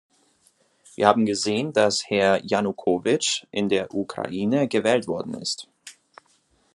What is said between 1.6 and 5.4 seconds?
dass Herr Janukovich in der Ukraine gewählt worden